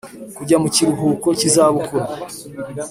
[0.37, 2.07] kujya mu kiruhuko cy’izabukuru